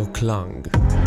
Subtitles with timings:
[0.00, 0.99] Radio Klang.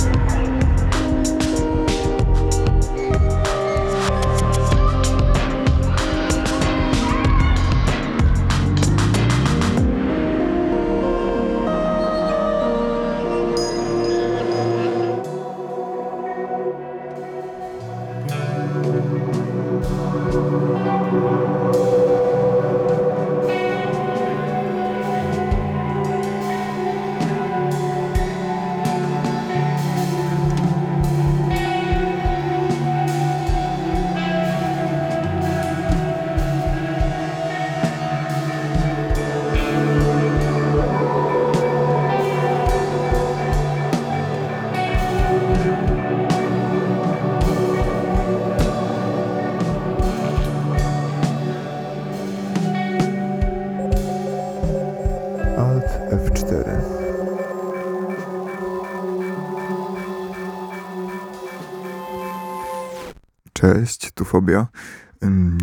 [64.33, 64.67] Fobia.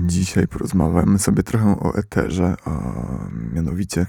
[0.00, 2.94] Dzisiaj porozmawiamy sobie trochę o eterze, a
[3.52, 4.06] mianowicie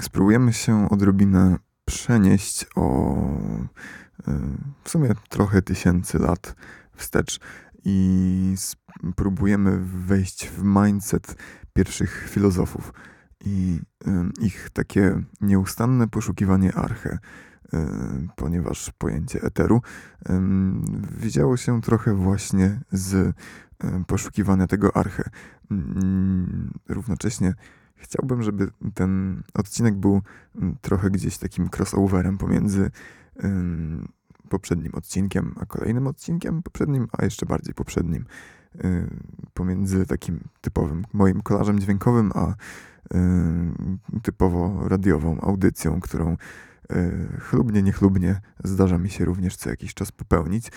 [0.00, 3.16] spróbujemy się odrobinę przenieść o
[4.28, 6.54] ym, w sumie trochę tysięcy lat
[6.96, 7.40] wstecz
[7.84, 11.36] i spróbujemy wejść w mindset
[11.72, 12.92] pierwszych filozofów
[13.44, 13.80] i
[14.40, 17.18] ich takie nieustanne poszukiwanie arche,
[18.36, 19.82] ponieważ pojęcie eteru
[20.30, 20.82] ym,
[21.16, 23.14] wzięło się trochę właśnie z
[23.84, 25.30] ym, poszukiwania tego arche.
[26.88, 27.54] Równocześnie
[27.96, 30.22] chciałbym, żeby ten odcinek był
[30.80, 32.90] trochę gdzieś takim crossoverem pomiędzy
[34.48, 38.24] poprzednim odcinkiem, a kolejnym odcinkiem, poprzednim, a jeszcze bardziej poprzednim.
[38.84, 39.20] Ym,
[39.54, 42.54] Pomiędzy takim typowym moim kolażem dźwiękowym, a
[44.22, 46.36] typowo radiową audycją, którą
[47.40, 50.66] chlubnie, niechlubnie zdarza mi się również co jakiś czas popełnić.
[50.66, 50.70] Y,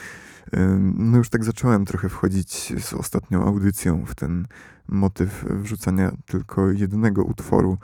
[0.80, 4.48] No już tak zacząłem trochę wchodzić z ostatnią audycją w ten
[4.88, 7.78] motyw wrzucania tylko jednego utworu,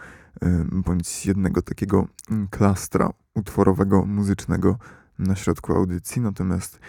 [0.43, 4.77] y, bądź jednego takiego mm, klastra utworowego, muzycznego
[5.19, 6.79] na środku audycji, natomiast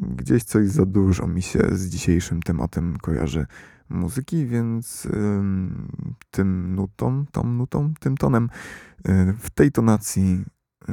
[0.00, 3.46] gdzieś coś za dużo mi się z dzisiejszym tematem kojarzy
[3.88, 5.88] muzyki, więc ym,
[6.30, 8.48] tym nutą, tą nutą, tym tonem,
[9.08, 10.44] y, w tej tonacji
[10.88, 10.92] y,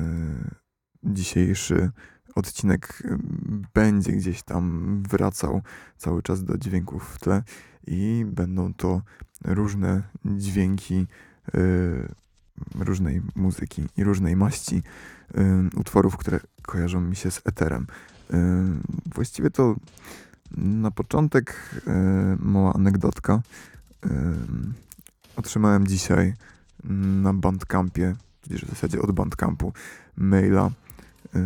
[1.03, 1.91] dzisiejszy
[2.35, 3.17] odcinek y,
[3.73, 5.61] będzie gdzieś tam wracał
[5.97, 7.43] cały czas do dźwięków w tle
[7.87, 9.01] i będą to
[9.45, 11.07] różne dźwięki
[12.75, 14.83] różnej muzyki i różnej maści
[15.75, 17.87] utworów, które kojarzą mi się z eterem.
[19.05, 19.75] Właściwie to
[20.51, 21.55] na początek
[21.87, 21.91] y,
[22.39, 23.41] mała anegdotka.
[24.05, 24.09] Y,
[25.35, 26.33] Otrzymałem dzisiaj
[27.21, 29.73] na Bandcampie, tudzież w zasadzie od Bandcampu,
[30.17, 30.71] maila,
[31.35, 31.39] y,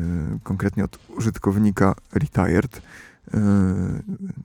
[0.44, 2.81] konkretnie od użytkownika Retired.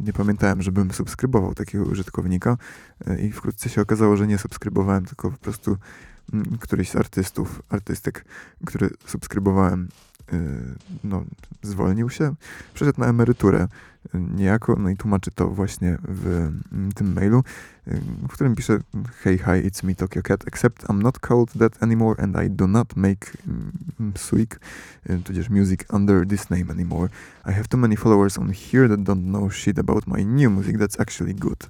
[0.00, 2.56] Nie pamiętałem, żebym subskrybował takiego użytkownika
[3.18, 5.76] i wkrótce się okazało, że nie subskrybowałem, tylko po prostu
[6.32, 8.24] mm, któryś z artystów, artystek,
[8.66, 9.88] który subskrybowałem,
[11.04, 11.24] no,
[11.62, 12.34] zwolnił się,
[12.74, 13.68] przeszedł na emeryturę
[14.14, 16.26] y, niejako, no i tłumaczy to właśnie w
[16.72, 17.44] mm, tym mailu,
[17.88, 18.78] y, w którym pisze
[19.22, 22.66] Hey, hi, it's me, Tokyo Cat, except I'm not called that anymore and I do
[22.66, 24.60] not make mm, suik,
[25.10, 27.08] y, tudzież music under this name anymore.
[27.46, 30.78] I have too many followers on here that don't know shit about my new music
[30.78, 31.68] that's actually good.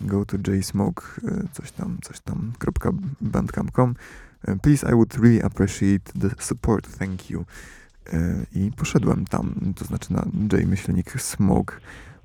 [0.00, 2.90] Go to jsmoke, y, coś tam, coś tam, kropka
[3.20, 3.94] bandcamp.com.
[4.48, 7.44] Y, Please, I would really appreciate the support, thank you.
[8.12, 10.26] Y, I poszedłem tam, to znaczy na
[10.58, 11.74] jmyślnik smoke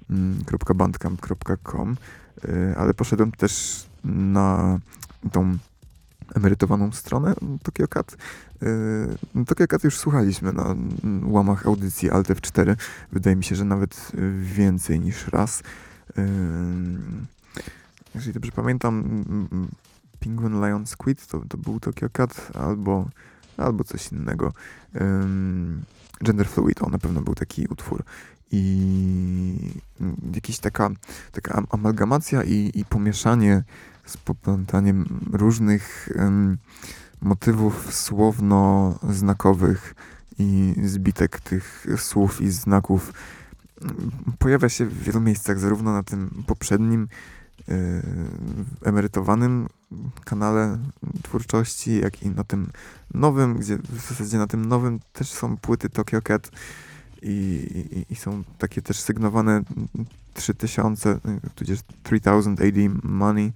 [0.09, 0.43] mm,
[0.75, 1.97] .bandcamp.com,
[2.45, 4.79] y, ale poszedłem też na
[5.31, 5.57] tą
[6.35, 8.17] emerytowaną stronę Tokyo Cat.
[8.63, 10.75] Y, Tokyo Cat już słuchaliśmy na
[11.23, 12.75] łamach audycji Alt F4.
[13.11, 15.63] Wydaje mi się, że nawet więcej niż raz.
[18.15, 19.23] Jeżeli dobrze pamiętam,
[20.19, 23.09] Penguin Lion Squid to, to był Tokyo Cat albo,
[23.57, 24.53] albo coś innego.
[24.95, 25.81] Ym,
[26.23, 28.03] Gender Fluid, on na pewno był taki utwór.
[28.51, 29.73] I
[30.33, 30.89] jakiś taka,
[31.31, 33.63] taka am- amalgamacja i, i pomieszanie
[34.05, 36.57] z poplątaniem różnych ym,
[37.21, 39.95] motywów słowno-znakowych
[40.39, 43.13] i zbitek tych słów i znaków
[44.39, 47.07] pojawia się w wielu miejscach, zarówno na tym poprzednim
[48.83, 49.67] emerytowanym
[50.25, 50.77] kanale
[51.23, 52.69] twórczości, jak i na tym
[53.13, 56.51] nowym, gdzie w zasadzie na tym nowym też są płyty Tokyo Cat
[57.21, 57.29] i,
[58.09, 59.61] i, i są takie też sygnowane
[60.33, 61.19] 3000, y,
[61.55, 63.51] tudzież 3000 AD Money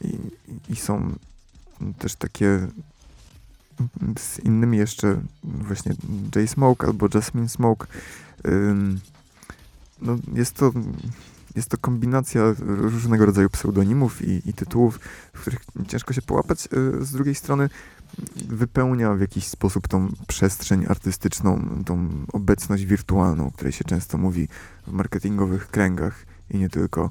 [0.00, 0.18] i-
[0.68, 1.12] i są
[1.98, 2.66] też takie
[4.18, 5.94] z innymi jeszcze właśnie
[6.36, 7.86] J Smoke albo Jasmine Smoke.
[10.02, 10.72] No, jest to
[11.56, 15.00] jest to kombinacja różnego rodzaju pseudonimów i, i, tytułów,
[15.32, 16.68] w których ciężko się połapać.
[17.00, 17.68] Y, z drugiej strony
[18.48, 24.48] wypełnia w jakiś sposób tą przestrzeń artystyczną, tą obecność wirtualną, o której się często mówi
[24.86, 27.10] w marketingowych kręgach i nie tylko.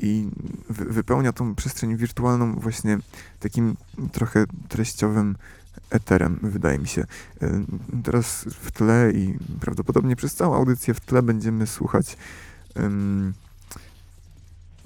[0.00, 0.28] I
[0.68, 2.98] wypełnia tą przestrzeń wirtualną właśnie
[3.40, 3.76] takim
[4.12, 5.36] trochę treściowym
[5.90, 7.04] eterem, wydaje mi się.
[8.04, 12.16] Teraz w tle i prawdopodobnie przez całą audycję w tle będziemy słuchać
[12.82, 13.32] um,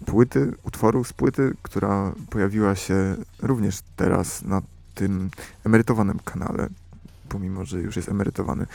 [0.06, 4.62] płyty, utworu z płyty, która pojawiła się również teraz na
[4.94, 5.30] tym
[5.64, 6.68] emerytowanym kanale,
[7.28, 8.66] pomimo, że już jest emerytowany.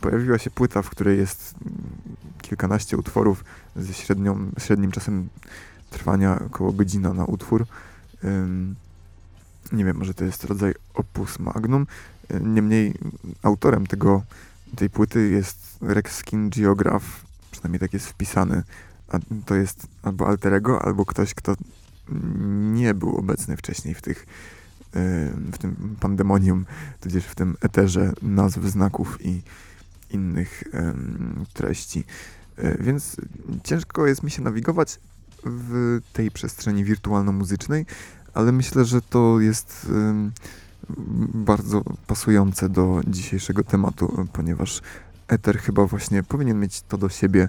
[0.00, 1.54] Pojawiła się płyta, w której jest
[2.42, 3.44] kilkanaście utworów
[3.76, 5.28] ze średnią, średnim czasem
[5.90, 7.66] trwania około godzina na utwór.
[9.72, 11.86] Nie wiem, może to jest rodzaj opus magnum.
[12.40, 12.94] Niemniej
[13.42, 14.22] autorem tego,
[14.76, 17.25] tej płyty jest Rex Skin Geograph,
[17.56, 18.62] przynajmniej tak jest wpisany.
[19.08, 21.56] A to jest albo alterego, albo ktoś, kto
[22.72, 24.26] nie był obecny wcześniej w tych
[25.52, 26.66] w tym pandemonium,
[27.00, 29.42] tudzież w tym eterze nazw, znaków i
[30.10, 30.64] innych
[31.52, 32.04] treści.
[32.56, 33.16] E, więc
[33.64, 35.00] ciężko jest mi się nawigować
[35.44, 37.86] w tej przestrzeni wirtualno-muzycznej,
[38.34, 39.86] ale myślę, że to jest
[41.34, 44.82] bardzo pasujące do dzisiejszego tematu, ponieważ
[45.28, 47.48] Ether chyba właśnie powinien mieć to do siebie,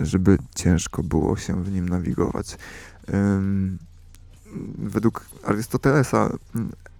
[0.00, 2.56] żeby ciężko było się w nim nawigować.
[4.78, 6.32] Według Arystotelesa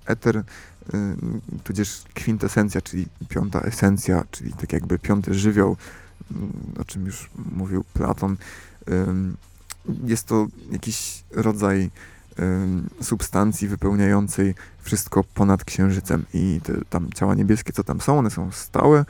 [0.07, 0.45] Ether,
[1.65, 5.77] tudzież kwintesencja, czyli piąta esencja, czyli tak jakby piąty żywioł,
[6.81, 8.37] o czym już mówił Platon,
[10.05, 11.91] jest to jakiś rodzaj
[13.01, 16.25] substancji wypełniającej wszystko ponad księżycem.
[16.35, 19.05] I te tam ciała niebieskie, co tam są, one są stałe,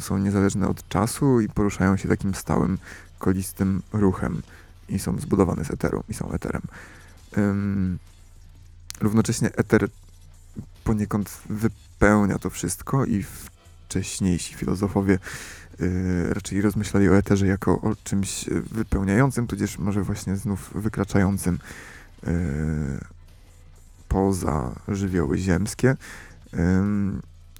[0.00, 2.78] są niezależne od czasu i poruszają się takim stałym,
[3.18, 4.42] kolistym ruchem.
[4.88, 6.62] I są zbudowane z eteru i są eterem.
[9.00, 9.88] równocześnie eter
[10.84, 13.24] poniekąd wypełnia to wszystko i
[13.90, 15.18] wcześniejsi filozofowie
[15.80, 21.58] y, raczej rozmyślali o eterze jako o czymś wypełniającym, tudzież może właśnie znów wykraczającym
[24.08, 25.96] poza żywioły ziemskie,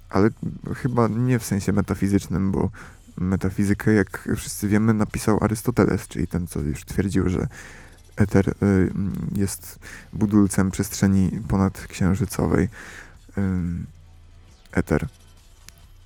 [0.09, 0.29] ale
[0.75, 2.69] chyba nie w sensie metafizycznym, bo
[3.17, 7.47] metafizykę, jak wszyscy wiemy, napisał Arystoteles, czyli ten, co już twierdził, że
[8.15, 8.53] eter y,
[9.35, 9.79] jest
[10.13, 12.69] budulcem przestrzeni ponadksiężycowej.
[14.71, 15.07] Eter.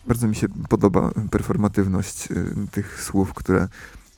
[0.07, 3.67] Bardzo mi się podoba performatywność y, tych słów, które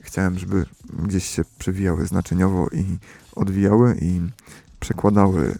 [0.08, 0.66] chciałem, żeby
[0.98, 2.98] gdzieś się przewijały znaczeniowo i
[3.36, 4.20] odwijały i
[4.80, 5.58] przekładały y,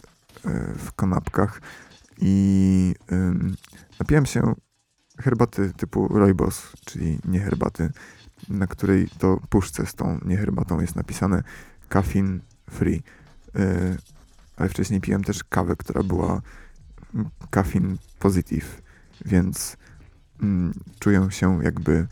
[0.77, 1.61] w kanapkach.
[2.21, 2.95] I
[3.99, 4.55] napiłem się
[5.19, 7.89] herbaty typu rooibos, czyli nie herbaty,
[8.49, 11.43] na której to puszce z tą nieherbatą jest napisane
[11.89, 13.03] caffeine free.
[13.55, 13.97] Yy,
[14.57, 16.41] ale wcześniej piłem też kawę, która była
[17.51, 18.81] caffeine positive,
[19.25, 19.77] więc
[20.41, 22.07] mm, czuję się jakby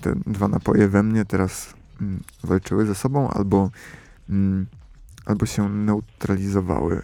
[0.00, 3.70] te dwa napoje we mnie teraz mm, walczyły ze sobą albo,
[4.28, 4.66] mm,
[5.26, 7.02] albo się neutralizowały.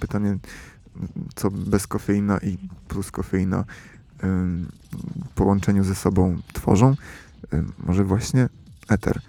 [0.00, 0.38] Pytanie,
[1.34, 3.64] co bez kofeina i plus kofeina
[5.34, 6.94] połączeniu ze sobą tworzą,
[7.78, 8.48] może właśnie
[8.88, 9.20] eter.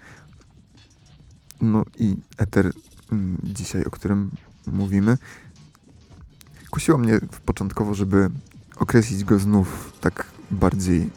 [1.60, 2.72] No i eter
[3.42, 4.30] dzisiaj, o którym
[4.66, 5.18] mówimy,
[6.70, 8.30] kusiło mnie początkowo, żeby
[8.76, 11.10] określić go znów tak bardziej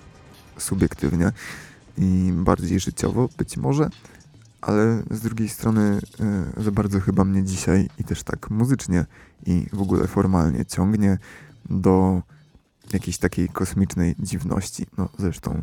[0.59, 1.31] subiektywnie
[1.97, 3.89] i bardziej życiowo, być może,
[4.61, 5.99] ale z drugiej strony
[6.57, 9.05] e, za bardzo chyba mnie dzisiaj i też tak muzycznie
[9.45, 11.17] i w ogóle formalnie ciągnie
[11.69, 12.21] do
[12.93, 14.85] jakiejś takiej kosmicznej dziwności.
[14.97, 15.61] No zresztą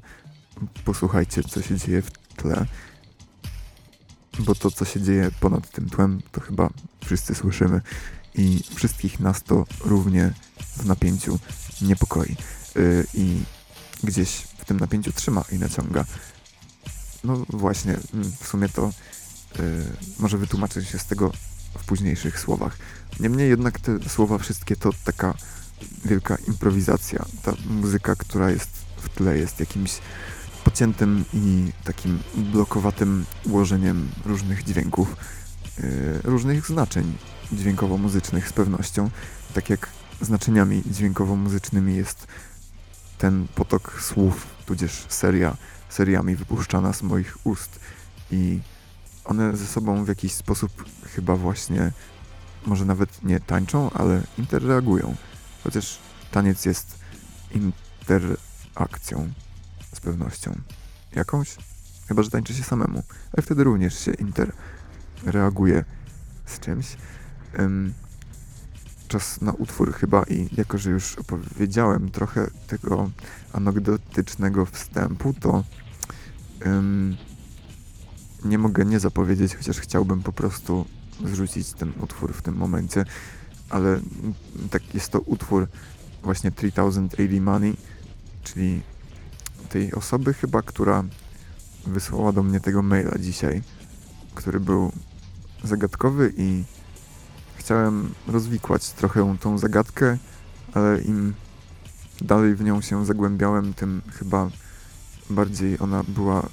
[0.84, 2.66] posłuchajcie, co się dzieje w tle,
[4.38, 6.70] bo to, co się dzieje ponad tym tłem, to chyba
[7.04, 7.80] wszyscy słyszymy
[8.34, 11.38] i wszystkich nas to równie w napięciu
[11.82, 12.36] niepokoi
[12.74, 13.42] yy, i
[14.04, 16.04] gdzieś w tym napięciu trzyma i naciąga.
[17.24, 18.90] No właśnie, mm, w sumie to
[19.58, 19.62] yy,
[20.18, 21.32] może wytłumaczę się z tego
[21.78, 22.78] w późniejszych słowach.
[23.20, 25.34] Niemniej jednak te słowa wszystkie to taka
[26.04, 27.24] wielka improwizacja.
[27.42, 29.98] Ta muzyka, która jest w tle, jest jakimś
[30.64, 35.16] pociętym i takim blokowatym ułożeniem różnych dźwięków,
[35.78, 37.18] yy, różnych znaczeń
[37.52, 39.10] dźwiękowo-muzycznych z pewnością.
[39.54, 39.88] Tak jak
[40.20, 42.26] znaczeniami dźwiękowo-muzycznymi jest
[43.18, 45.56] ten potok słów, tudzież seria,
[45.88, 47.80] seriami wypuszczana z moich ust
[48.30, 48.60] i
[49.24, 51.92] one ze sobą w jakiś sposób chyba właśnie
[52.66, 55.16] może nawet nie tańczą, ale interreagują
[55.64, 55.98] chociaż
[56.30, 56.98] taniec jest
[57.50, 59.32] interakcją
[59.94, 60.54] z pewnością.
[61.12, 61.56] Jakąś?
[62.08, 65.84] Chyba, że tańczy się samemu, ale wtedy również się interreaguje
[66.46, 66.96] z czymś.
[67.58, 67.94] Ym,
[69.08, 73.10] czas na utwór chyba i jako, że już opowiedziałem trochę tego
[73.52, 75.64] anegdotycznego wstępu, to
[76.66, 77.16] ym,
[78.44, 80.84] nie mogę nie zapowiedzieć, chociaż chciałbym po prostu
[81.24, 83.04] zrzucić ten utwór w tym momencie,
[83.70, 84.00] ale
[84.70, 85.68] tak jest to utwór
[86.22, 87.76] właśnie 3080 Money,
[88.42, 88.82] czyli
[89.68, 91.04] tej osoby chyba, która
[91.86, 93.62] wysłała do mnie tego maila dzisiaj,
[94.34, 94.92] który był
[95.64, 96.64] zagadkowy i
[97.66, 100.18] chciałem rozwikłać trochę tą zagadkę,
[100.74, 101.34] ale im
[102.20, 104.50] dalej w nią się zagłębiałem, tym chyba
[105.30, 106.48] bardziej ona była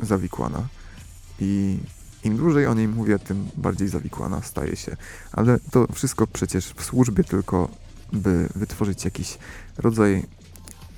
[0.00, 0.68] zawikłana.
[1.40, 1.78] I
[2.24, 4.96] im dłużej o niej mówię, tym bardziej zawikłana staje się.
[5.32, 7.68] Ale to wszystko przecież w służbie tylko,
[8.12, 9.38] by wytworzyć jakiś
[9.78, 10.26] rodzaj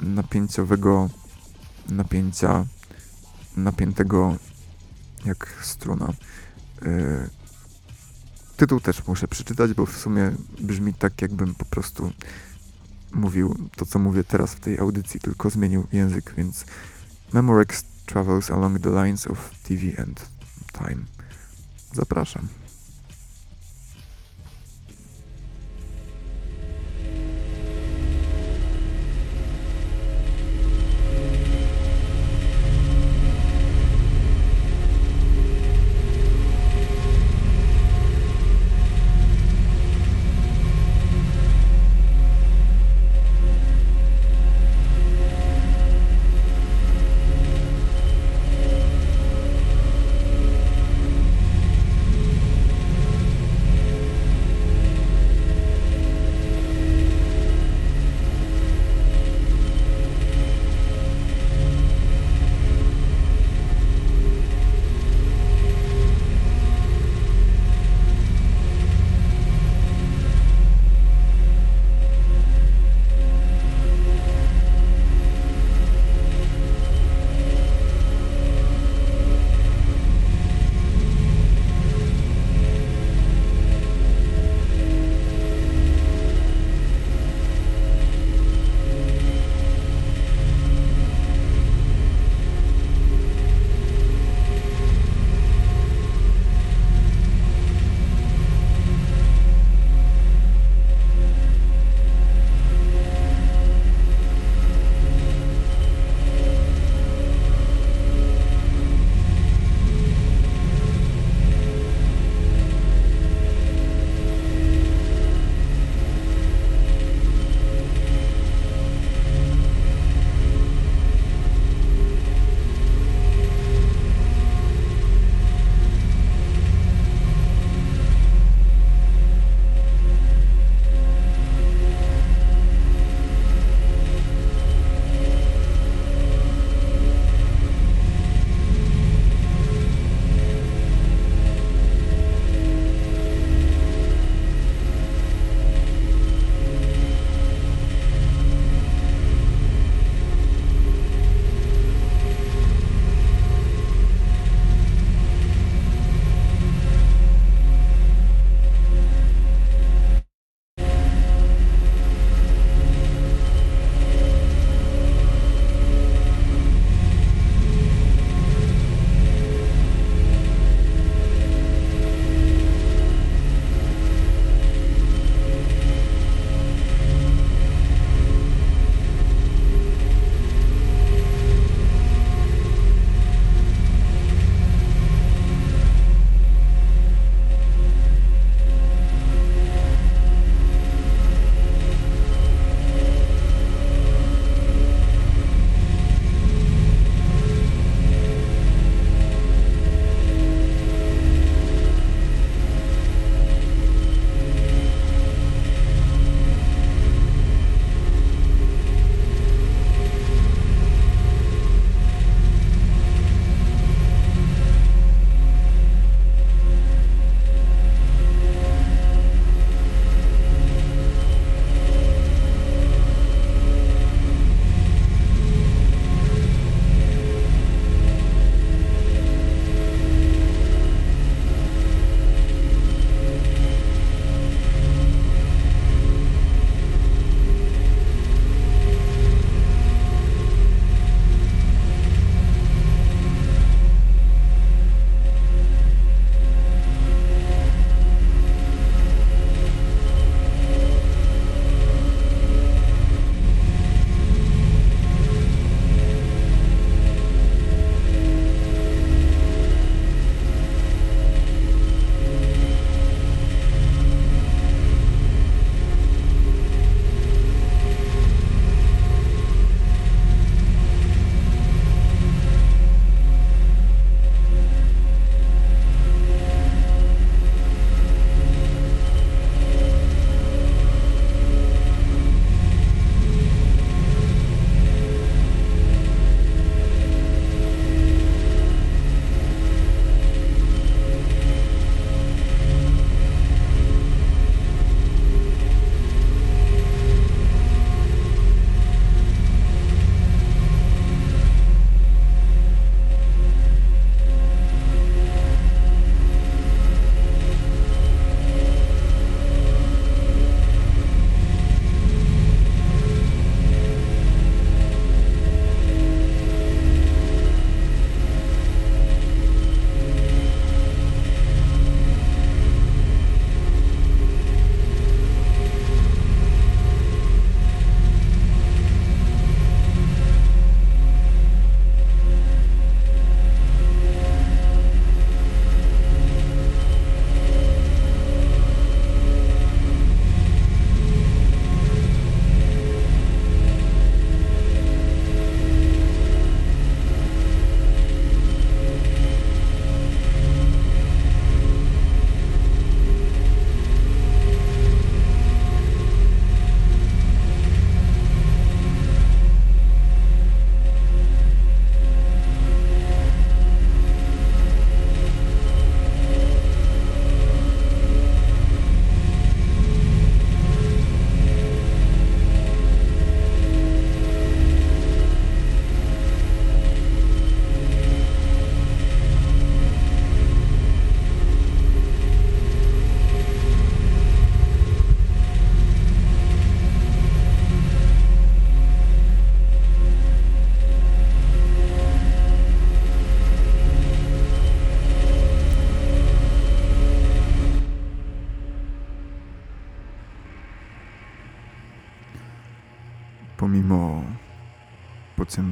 [0.00, 1.10] napięciowego
[1.88, 2.64] napięcia,
[3.56, 4.36] napiętego
[5.24, 6.12] jak struna.
[6.82, 7.43] Yy,
[8.56, 12.12] tytuł też muszę przeczytać, bo w sumie brzmi tak, jakbym po prostu
[13.12, 16.64] mówił to, co mówię teraz w tej audycji, tylko zmienił język, więc
[17.32, 20.28] Memorex travels along the lines of TV and
[20.72, 21.04] time.
[21.92, 22.48] Zapraszam.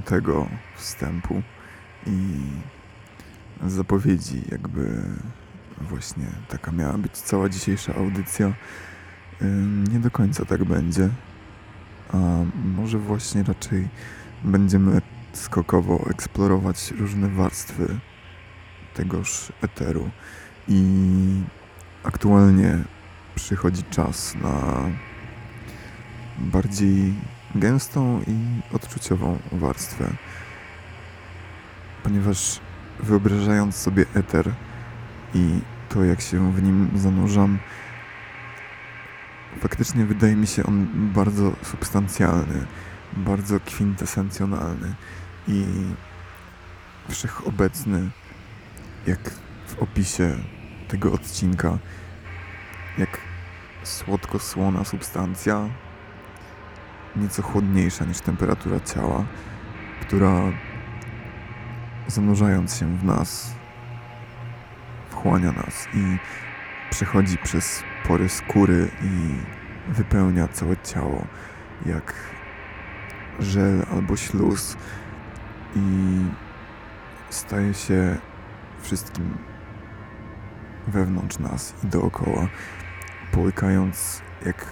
[0.03, 1.43] Pociętego wstępu
[2.07, 2.41] i
[3.67, 5.03] zapowiedzi, jakby
[5.81, 8.53] właśnie taka miała być cała dzisiejsza audycja,
[9.93, 11.09] nie do końca tak będzie.
[12.13, 12.17] A
[12.65, 13.89] może właśnie raczej
[14.45, 15.01] będziemy
[15.33, 17.99] skokowo eksplorować różne warstwy
[18.95, 20.11] tegoż eteru.
[20.69, 20.83] I
[22.05, 22.79] aktualnie
[23.35, 24.83] przychodzi czas na
[26.39, 27.15] bardziej
[27.55, 30.05] gęstą i odczuciową warstwę.
[32.03, 32.61] Ponieważ
[33.01, 34.51] wyobrażając sobie eter
[35.35, 37.59] i to, jak się w nim zanurzam,
[39.61, 42.67] faktycznie wydaje mi się on bardzo substancjalny,
[43.17, 44.95] bardzo kwintesencjonalny
[45.49, 45.65] i
[47.09, 48.11] wszechobecny,
[49.07, 49.31] jak
[49.67, 50.37] w opisie
[50.89, 51.79] tego odcinka,
[52.99, 53.19] jak
[53.83, 55.69] słodko-słona substancja,
[57.17, 59.25] nieco chłodniejsza niż temperatura ciała,
[60.01, 60.43] która
[62.07, 63.55] zanurzając się w nas,
[65.11, 66.19] wchłania nas i
[66.91, 69.35] przechodzi przez pory skóry i
[69.93, 71.27] wypełnia całe ciało,
[71.87, 72.15] jak
[73.39, 74.77] żel albo śluz.
[75.77, 76.19] I
[77.31, 78.17] staje się
[78.83, 79.39] wszystkim
[80.89, 82.49] wewnątrz nas i dookoła,
[83.33, 84.67] połykając jak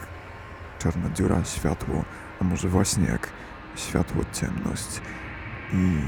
[0.79, 2.05] czarna dziura światło,
[2.41, 3.29] a może właśnie jak
[3.77, 5.01] światło ciemność.
[5.73, 5.99] I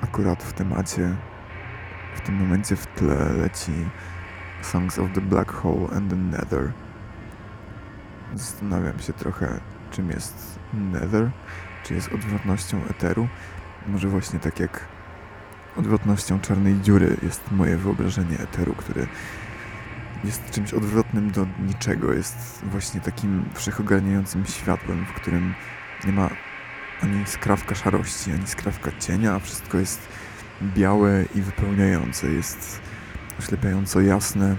[0.00, 1.16] akurat w temacie,
[2.14, 3.72] w tym momencie w tle leci
[4.62, 6.72] Songs of the Black Hole and the Nether.
[8.34, 11.30] Zastanawiam się trochę, czym jest Nether,
[11.84, 13.28] czy jest odwrotnością eteru.
[13.86, 14.84] Może właśnie tak jak
[15.76, 19.06] odwrotnością czarnej dziury jest moje wyobrażenie eteru, który
[20.24, 22.12] jest czymś odwrotnym do niczego.
[22.12, 25.54] Jest właśnie takim wszechogarniającym światłem, w którym
[26.06, 26.30] nie ma
[27.02, 30.08] ani skrawka szarości, ani skrawka cienia, a wszystko jest
[30.62, 32.26] białe i wypełniające.
[32.26, 32.80] Jest
[33.38, 34.56] oślepiająco jasne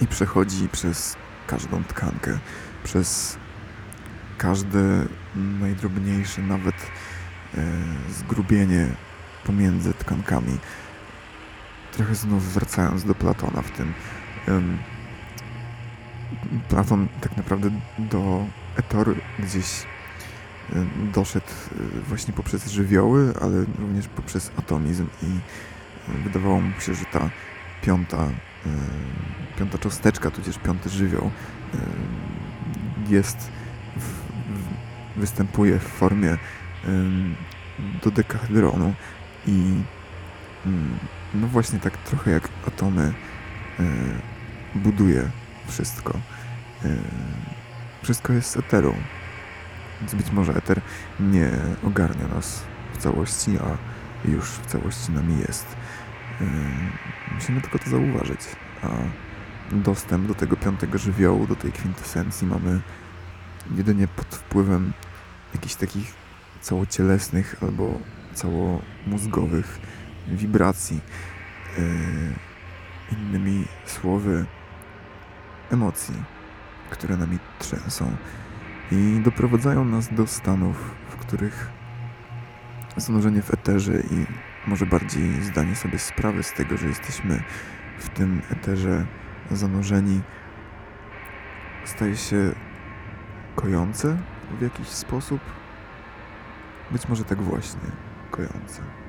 [0.00, 1.16] i przechodzi przez
[1.46, 2.38] każdą tkankę,
[2.84, 3.36] przez
[4.38, 5.06] każde
[5.60, 7.62] najdrobniejsze nawet e,
[8.10, 8.86] zgrubienie
[9.44, 10.58] pomiędzy tkankami.
[11.92, 13.92] Trochę znów wracając do Platona w tym.
[16.68, 18.44] Platon tak naprawdę do
[18.76, 19.84] Etoru gdzieś
[21.14, 27.04] doszedł e, właśnie poprzez żywioły, ale również poprzez atomizm i e, wydawało mu się, że
[27.04, 27.30] ta
[27.82, 28.28] piąta, e,
[29.58, 31.30] piąta cząsteczka, tudzież piąty żywioł
[33.08, 33.50] jest,
[35.16, 36.38] występuje w formie
[38.04, 38.94] dodekahedronu
[39.46, 39.74] i
[40.66, 40.98] mm,
[41.34, 43.12] no właśnie tak trochę jak atomy
[44.74, 45.30] buduje
[45.68, 46.18] wszystko.
[46.84, 46.88] E,
[48.02, 48.94] wszystko jest z eteru.
[50.00, 50.80] Więc być może eter
[51.20, 51.50] nie
[51.84, 53.76] ogarnia nas w całości, a
[54.28, 55.66] już w całości nami jest.
[56.40, 56.44] E,
[57.34, 58.40] musimy tylko to zauważyć.
[58.82, 58.88] A
[59.72, 62.80] dostęp do tego piątego żywiołu, do tej kwintesencji mamy
[63.76, 64.92] jedynie pod wpływem
[65.54, 66.14] jakichś takich
[66.60, 67.98] całocielesnych albo
[68.34, 69.78] całomózgowych
[70.28, 71.00] wibracji.
[71.78, 71.84] Yy,
[73.12, 74.46] innymi słowy,
[75.72, 76.14] emocji,
[76.90, 78.16] które nami trzęsą
[78.92, 81.70] i doprowadzają nas do stanów, w których
[82.96, 84.26] zanurzenie w eterze i
[84.66, 87.42] może bardziej zdanie sobie sprawy z tego, że jesteśmy
[87.98, 89.06] w tym eterze
[89.50, 90.20] zanurzeni,
[91.84, 92.52] staje się
[93.54, 94.16] kojące
[94.58, 95.40] w jakiś sposób.
[96.90, 97.90] Być może tak właśnie
[98.30, 99.01] kojące.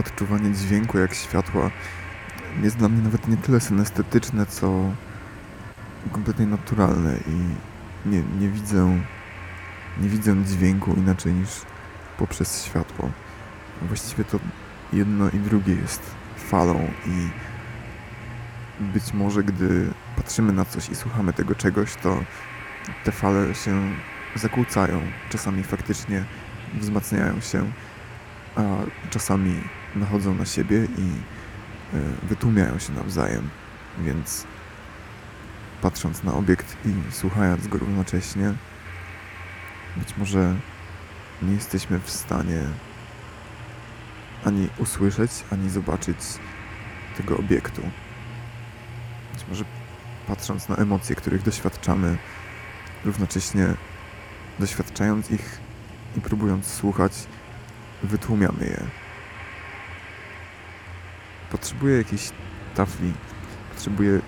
[0.00, 1.70] Odczuwanie dźwięku jak światła
[2.62, 4.90] jest dla mnie nawet nie tyle synestetyczne, co
[6.12, 7.34] kompletnie naturalne i
[8.08, 9.00] nie, nie widzę
[10.00, 11.50] nie widzę dźwięku inaczej niż
[12.18, 13.10] poprzez światło.
[13.82, 14.38] Właściwie to
[14.92, 16.02] jedno i drugie jest
[16.36, 17.28] falą i
[18.92, 22.24] być może gdy patrzymy na coś i słuchamy tego czegoś, to
[23.04, 23.92] te fale się
[24.34, 25.00] zakłócają.
[25.30, 26.24] Czasami faktycznie
[26.74, 27.72] wzmacniają się,
[28.56, 28.62] a
[29.10, 29.60] czasami
[29.96, 31.10] nachodzą na siebie i
[31.94, 33.50] e, wytłumiają się nawzajem.
[33.98, 34.46] Więc
[35.82, 38.54] patrząc na obiekt i słuchając go równocześnie,
[39.96, 40.54] być może
[41.42, 42.62] nie jesteśmy w stanie
[44.44, 46.18] ani usłyszeć, ani zobaczyć
[47.16, 47.82] tego obiektu.
[49.32, 49.64] Być może
[50.26, 52.16] patrząc na emocje, których doświadczamy,
[53.04, 53.66] równocześnie
[54.58, 55.60] doświadczając ich
[56.16, 57.12] i próbując słuchać,
[58.02, 59.09] wytłumiamy je.
[61.50, 62.30] Potrzebuję jakiejś
[62.74, 63.12] tafli,
[63.74, 64.20] potrzebuję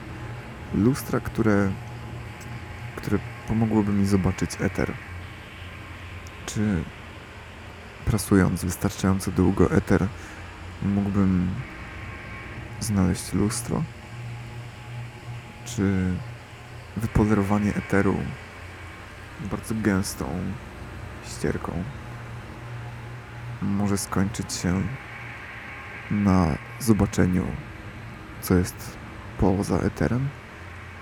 [0.74, 1.72] lustra, które,
[2.96, 4.92] które pomogłoby mi zobaczyć eter.
[6.46, 6.84] Czy
[8.04, 10.06] prasując wystarczająco długo eter,
[10.82, 11.50] mógłbym
[12.80, 13.82] znaleźć lustro?
[15.64, 16.12] Czy
[16.96, 18.16] wypolerowanie eteru
[19.50, 20.24] bardzo gęstą
[21.26, 21.84] ścierką
[23.62, 24.82] może skończyć się
[26.12, 27.46] na zobaczeniu,
[28.40, 28.98] co jest
[29.38, 30.28] poza eterem,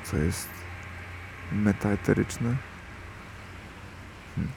[0.05, 0.49] co jest
[1.53, 2.57] metaeteryczne?
[4.35, 4.53] Hmm.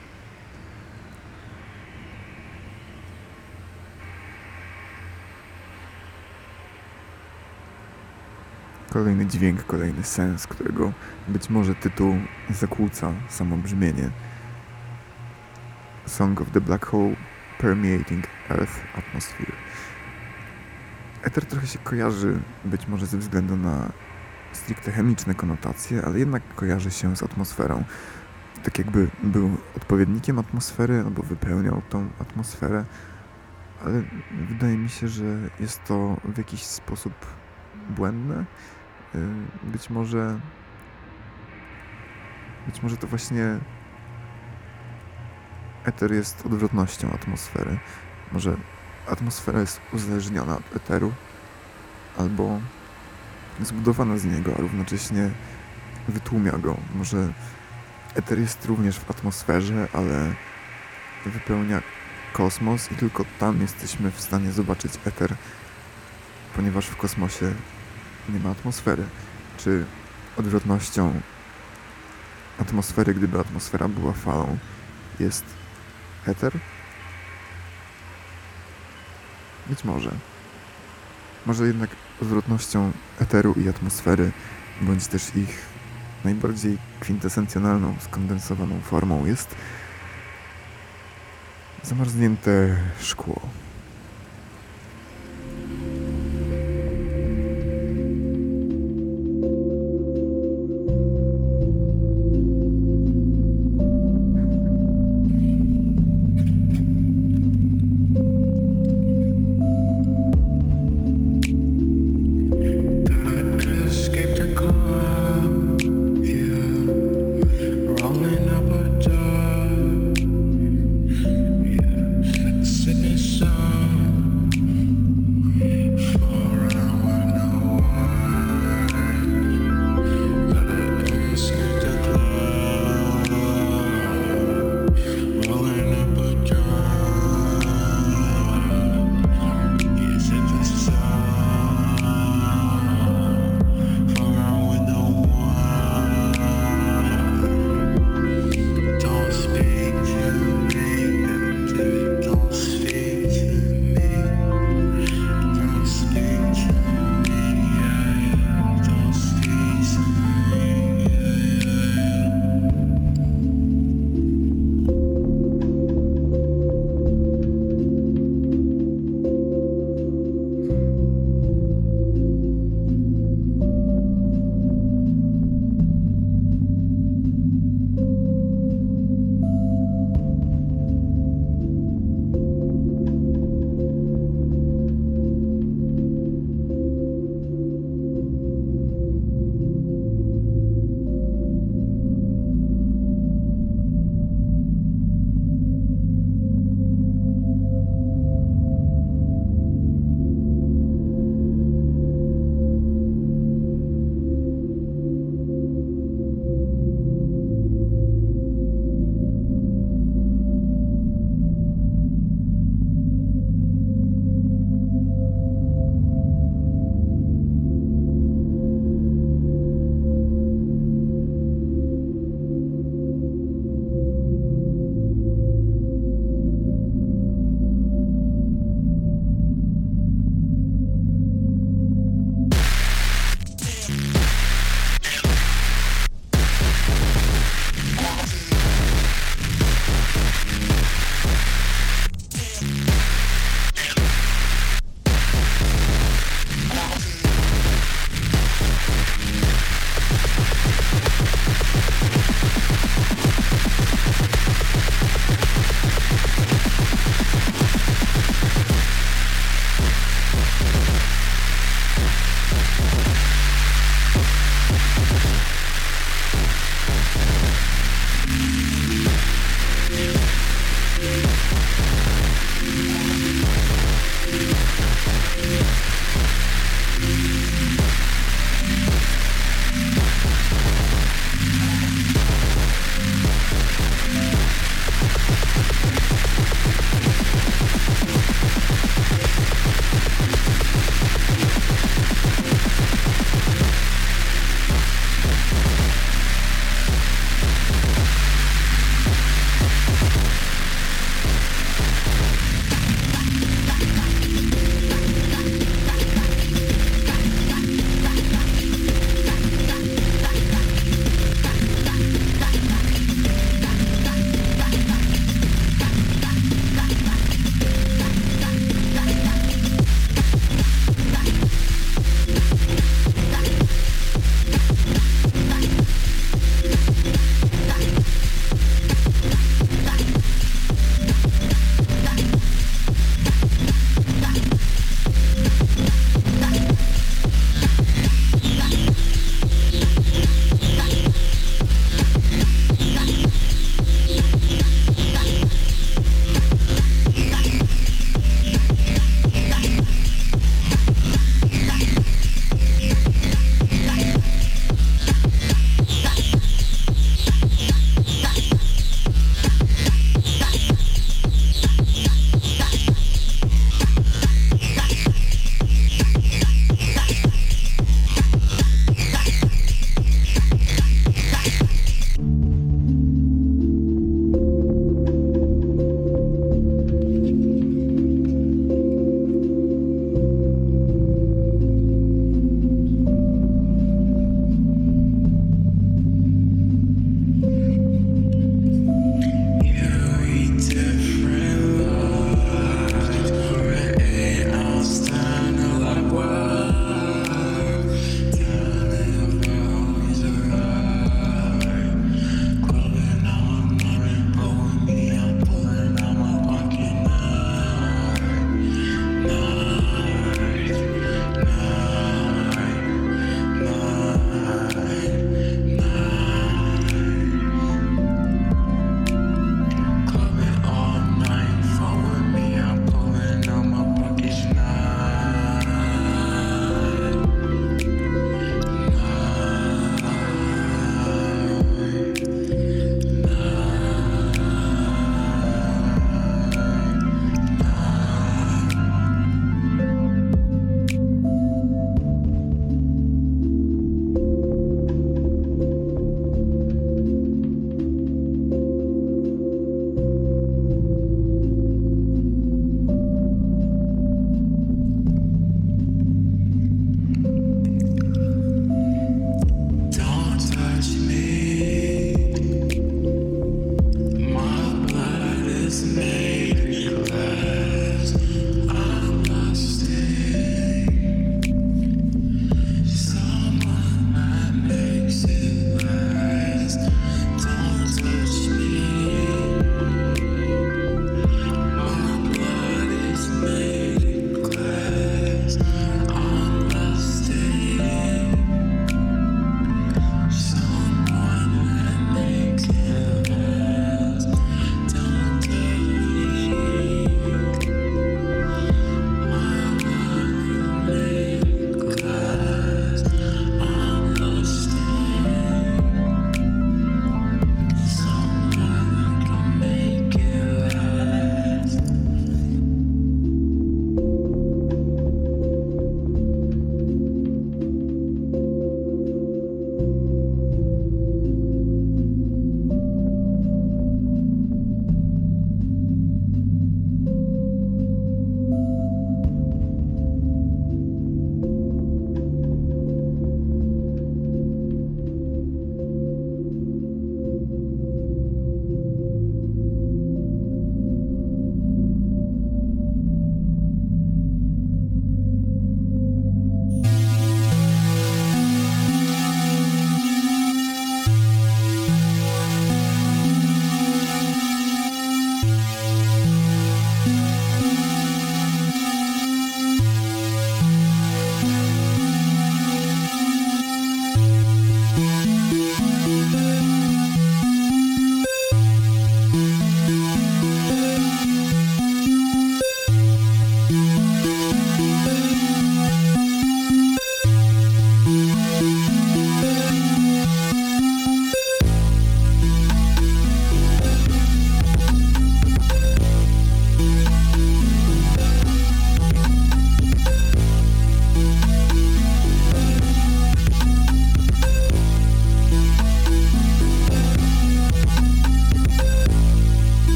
[8.89, 10.93] Kolejny dźwięk, kolejny sens, którego
[11.27, 12.15] być może tytuł
[12.49, 14.09] zakłóca samo brzmienie.
[16.05, 17.15] Song of the Black Hole
[17.59, 19.53] Permeating Earth Atmosphere.
[21.23, 23.91] Eter trochę się kojarzy, być może ze względu na
[24.51, 27.83] stricte chemiczne konotacje, ale jednak kojarzy się z atmosferą.
[28.63, 32.85] Tak jakby był odpowiednikiem atmosfery albo wypełniał tą atmosferę,
[33.85, 35.23] ale wydaje mi się, że
[35.59, 37.13] jest to w jakiś sposób
[37.89, 38.45] błędne.
[39.15, 39.27] Y,
[39.63, 40.39] Być może.
[42.67, 43.59] Być może to właśnie.
[45.85, 47.79] Eter jest odwrotnością atmosfery.
[48.31, 48.57] Może
[49.07, 51.13] atmosfera jest uzależniona od eteru,
[52.17, 52.59] albo
[53.61, 55.29] zbudowana z niego, a równocześnie
[56.07, 56.77] wytłumia go.
[56.95, 57.33] Może
[58.15, 60.33] eter jest również w atmosferze, ale
[61.25, 61.81] wypełnia
[62.33, 65.35] kosmos i tylko tam jesteśmy w stanie zobaczyć eter,
[66.55, 67.53] ponieważ w kosmosie
[68.29, 69.03] nie ma atmosfery.
[69.57, 69.85] Czy
[70.37, 71.21] odwrotnością
[72.59, 74.57] atmosfery, gdyby atmosfera była falą,
[75.19, 75.45] jest
[76.27, 76.53] eter?
[79.69, 80.11] Być może.
[81.45, 81.89] Może jednak
[82.21, 84.31] odwrotnością eteru i atmosfery,
[84.81, 85.59] bądź też ich
[86.23, 89.55] najbardziej kwintesencjonalną, skondensowaną formą jest
[91.83, 93.62] zamarznięte szkło.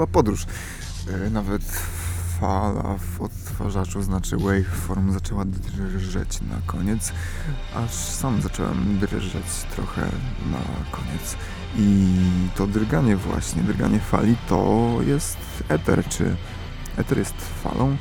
[0.00, 0.46] Była podróż.
[1.26, 1.62] E, Nawet
[2.40, 7.12] fala w odtwarzaczu znaczy waveform zaczęła drżeć na koniec,
[7.74, 10.00] aż sam zacząłem drżeć trochę
[10.50, 11.36] na koniec.
[11.76, 12.16] I
[12.56, 15.38] to drganie właśnie, drganie fali to jest
[15.68, 16.36] eter, czy
[16.96, 17.96] eter jest falą?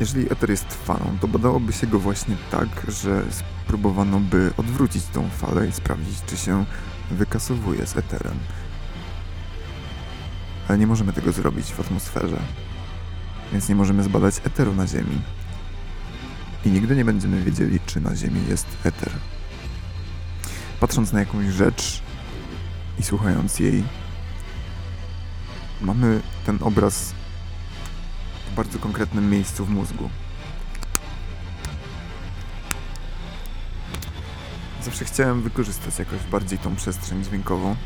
[0.00, 5.28] Jeżeli eter jest falą, to badałoby się go właśnie tak, że spróbowano by odwrócić tą
[5.28, 6.64] falę i sprawdzić, czy się
[7.10, 8.38] wykasowuje z eterem.
[10.68, 12.38] Ale nie możemy tego zrobić w atmosferze,
[13.52, 15.20] więc nie możemy zbadać eteru na Ziemi.
[16.64, 19.12] I nigdy nie będziemy wiedzieli, czy na Ziemi jest eter.
[20.80, 22.02] Patrząc na jakąś rzecz
[22.98, 23.84] i słuchając jej,
[25.80, 27.14] mamy ten obraz
[28.52, 30.10] w bardzo konkretnym miejscu w mózgu.
[34.82, 37.76] Zawsze chciałem wykorzystać jakoś bardziej tą przestrzeń dźwiękową.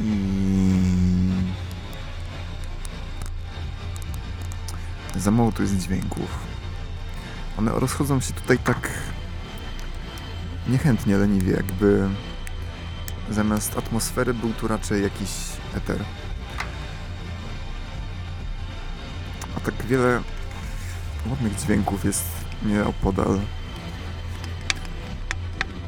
[0.00, 0.73] I
[5.20, 6.38] za mało tu jest dźwięków.
[7.58, 8.90] One rozchodzą się tutaj tak
[10.68, 12.08] niechętnie, leniwie, jakby
[13.30, 15.30] zamiast atmosfery był tu raczej jakiś
[15.74, 16.04] eter.
[19.56, 20.22] A tak wiele
[21.30, 22.24] ładnych dźwięków jest
[22.62, 23.40] nieopodal.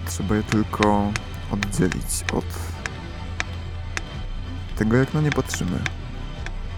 [0.06, 1.12] Trzeba je tylko
[1.50, 2.44] oddzielić od
[4.76, 5.78] tego, jak na nie patrzymy.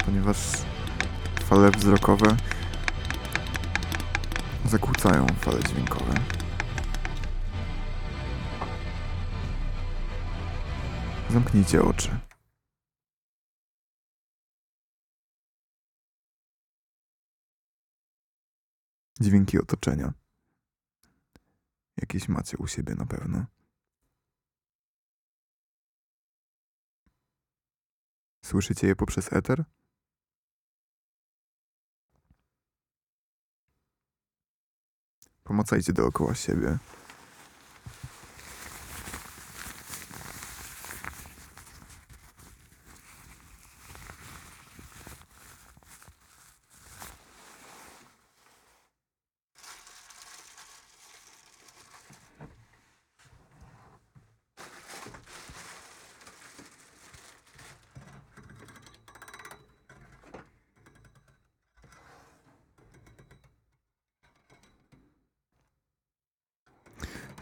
[0.05, 0.37] Ponieważ
[1.49, 2.37] fale wzrokowe
[4.65, 6.15] zakłócają fale dźwiękowe.
[11.31, 12.19] Zamknijcie oczy.
[19.21, 20.13] Dźwięki otoczenia.
[21.97, 23.47] Jakieś macie u siebie na pewno.
[28.45, 29.65] Słyszycie je poprzez eter?
[35.49, 36.79] Pomacajcie dookoła siebie.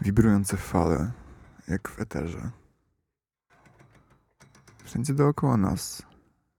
[0.01, 1.11] Wibrujące fale,
[1.67, 2.51] jak w eterze.
[4.83, 6.03] Wszędzie dookoła nas.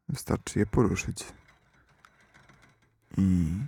[0.09, 1.32] Wystarczy je poruszyć.
[3.16, 3.59] I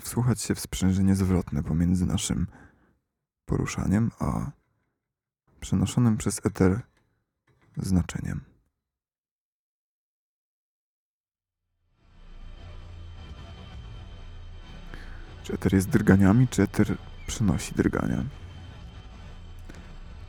[0.00, 2.46] wsłuchać się w sprzężenie zwrotne pomiędzy naszym
[3.44, 4.50] poruszaniem a
[5.60, 6.80] przenoszonym przez eter
[7.76, 8.40] znaczeniem.
[15.42, 16.96] Czy eter jest drganiami, czy eter
[17.32, 18.24] przynosi drgania.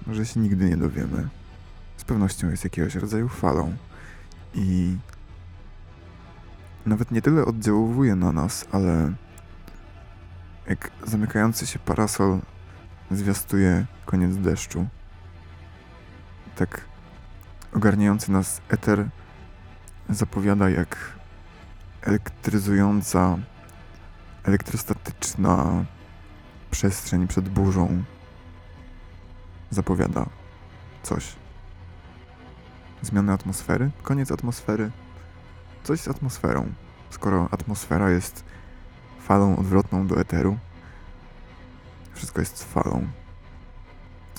[0.07, 1.29] Może się nigdy nie dowiemy.
[1.97, 3.75] Z pewnością jest jakiegoś rodzaju falą
[4.53, 4.97] i
[6.85, 9.13] nawet nie tyle oddziałuje na nas, ale
[10.67, 12.39] jak zamykający się parasol
[13.11, 14.87] zwiastuje koniec deszczu,
[16.55, 16.81] tak
[17.73, 19.09] ogarniający nas eter
[20.09, 20.97] zapowiada jak
[22.01, 23.37] elektryzująca,
[24.43, 25.85] elektrostatyczna
[26.73, 28.03] przestrzeń przed burzą
[29.69, 30.29] zapowiada
[31.03, 31.35] coś.
[33.01, 33.91] Zmiany atmosfery?
[34.03, 34.91] Koniec atmosfery?
[35.83, 36.73] Coś z atmosferą.
[37.09, 38.43] Skoro atmosfera jest
[39.19, 40.57] falą odwrotną do eteru,
[42.13, 43.07] wszystko jest falą.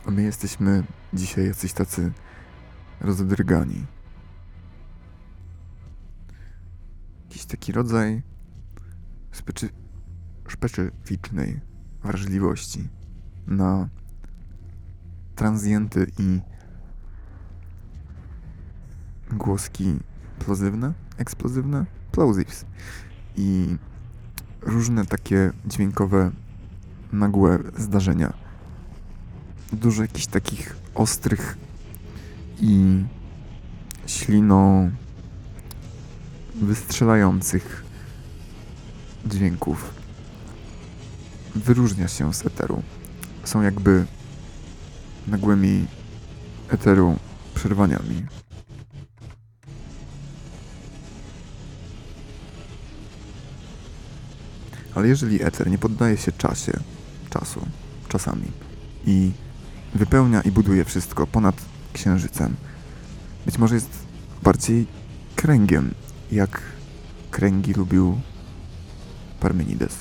[0.07, 2.13] A my jesteśmy dzisiaj jacyś tacy
[3.01, 3.87] rozdrgani.
[7.25, 8.23] Jakiś taki rodzaj
[9.33, 9.73] specy-
[10.49, 11.74] specyficznej
[12.05, 12.89] wrażliwości
[13.47, 13.89] na
[15.37, 16.41] transienty i
[19.33, 19.99] głoski
[20.39, 22.65] plozywne, eksplozywne, plosives
[23.37, 23.77] i
[24.63, 26.31] różne takie dźwiękowe
[27.13, 28.33] nagłe zdarzenia.
[29.73, 31.59] Dużo jakichś takich ostrych
[32.61, 33.05] i
[34.07, 34.89] ślino
[36.55, 37.85] wystrzelających
[39.27, 40.04] dźwięków
[41.55, 42.83] wyróżnia się z eteru.
[43.45, 44.07] Są jakby
[45.27, 45.87] nagłymi
[46.69, 47.17] eteru
[47.55, 48.27] przerwaniami.
[54.95, 56.73] Ale jeżeli eter nie poddaje się czasie,
[57.31, 57.67] czasu,
[58.09, 58.47] czasami
[59.07, 59.31] i
[59.95, 61.57] wypełnia i buduje wszystko ponad
[61.93, 62.57] księżycem,
[63.47, 63.91] Być może jest
[64.43, 64.87] bardziej
[65.37, 65.95] kręgiem,
[66.33, 66.63] jak
[67.31, 68.21] kręgi lubił
[69.41, 69.97] Parmenides.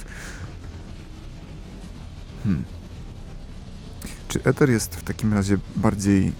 [2.44, 2.64] Hmm.
[4.28, 6.34] Czy eter jest w takim razie bardziej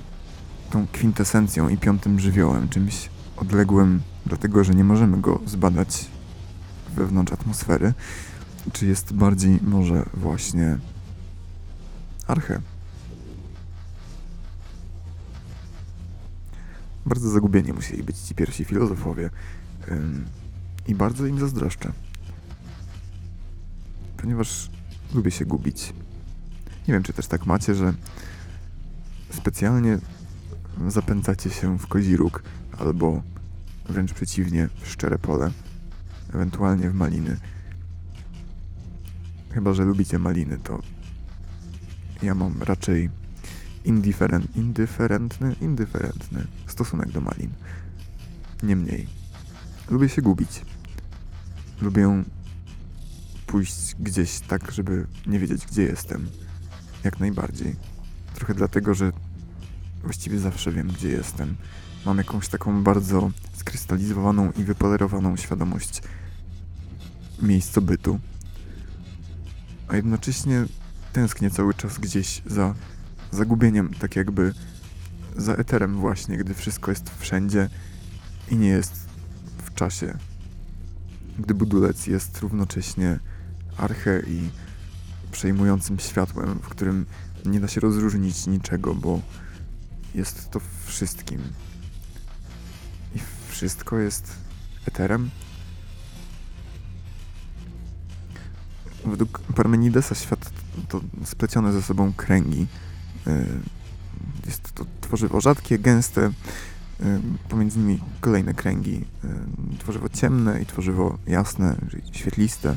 [0.72, 6.06] tą kwintesencją i piątym żywiołem, czymś odległym, dlatego że nie możemy go zbadać
[6.96, 7.94] wewnątrz atmosfery?
[8.74, 10.78] Czy jest bardziej może właśnie
[12.28, 12.62] arche?
[17.06, 19.30] Bardzo zagubieni musieli być ci pierwsi filozofowie
[20.88, 21.92] i bardzo im zazdroszczę,
[24.18, 24.70] ponieważ
[25.14, 25.94] lubię się gubić.
[26.88, 27.94] Nie wiem, czy też tak macie, że
[29.30, 30.00] specjalnie
[30.88, 32.44] zapędzacie się w kozi róg,
[32.80, 33.22] albo
[33.90, 35.52] wręcz przeciwnie, w szczere pole,
[36.34, 37.38] ewentualnie w maliny.
[39.52, 40.82] Chyba, że lubicie maliny, to
[42.24, 43.10] ja mam raczej
[43.86, 47.50] indifferent, indyferentny, indyferentny stosunek do malin.
[48.64, 49.08] Niemniej,
[49.90, 50.62] lubię się gubić.
[51.82, 52.24] Lubię
[53.54, 56.28] pójść gdzieś tak, żeby nie wiedzieć, gdzie jestem.
[57.04, 57.76] Jak najbardziej.
[58.36, 59.12] Trochę dlatego, że
[60.04, 61.56] właściwie zawsze wiem, gdzie jestem.
[62.06, 66.02] Mam jakąś taką bardzo skrystalizowaną i wypolerowaną świadomość
[67.42, 68.20] miejsca bytu.
[69.88, 70.66] A jednocześnie
[71.12, 72.76] tęsknię cały czas gdzieś za
[73.32, 74.54] zagubieniem, tak jakby
[75.38, 77.70] za eterem właśnie, gdy wszystko jest wszędzie
[78.52, 78.94] i nie jest
[79.58, 80.18] w czasie.
[81.40, 83.20] Gdy budulec jest równocześnie
[83.78, 84.50] arche i
[85.32, 87.06] przejmującym światłem, w którym
[87.46, 89.20] nie da się rozróżnić niczego, bo
[90.16, 91.42] jest to wszystkim.
[93.16, 93.20] I
[93.50, 94.36] wszystko jest
[94.88, 95.30] eterem.
[99.06, 100.52] Według Parmenidesa świat
[100.90, 102.68] to splecione ze sobą kręgi.
[103.28, 103.46] Y,
[104.46, 106.32] Jest to tworzywo rzadkie, gęste, y,
[107.50, 109.06] pomiędzy nimi kolejne kręgi.
[109.76, 111.76] Y, Tworzywo ciemne i tworzywo jasne,
[112.12, 112.76] świetliste.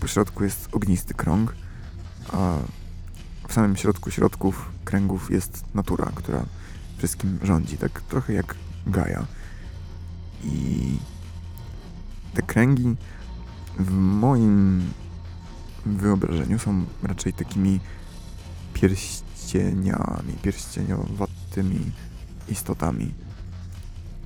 [0.00, 1.54] Po środku jest ognisty krąg,
[2.32, 2.56] a
[3.48, 6.44] w samym środku środków kręgów jest natura, która
[6.98, 8.54] wszystkim rządzi, tak trochę jak
[8.86, 9.26] Gaia.
[10.44, 10.98] I
[12.34, 12.96] te kręgi
[13.78, 14.90] w moim
[15.86, 17.80] wyobrażeniu są raczej takimi
[18.74, 21.92] pierścieniami, pierścieniowatymi
[22.48, 23.14] istotami.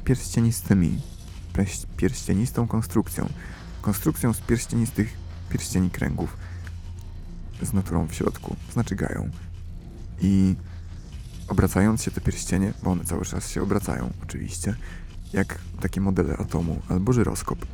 [0.05, 1.01] Pierścienistymi,
[1.55, 3.29] pierś- pierścienistą konstrukcją.
[3.83, 6.37] Konstrukcją z pierścienistych pierścieni kręgów
[7.63, 9.31] z naturą w środku, znaczy gają.
[10.21, 10.57] I
[11.49, 14.77] obracając się te pierścienie, bo one cały czas się obracają oczywiście,
[15.33, 17.67] jak takie modele atomu albo żyroskop.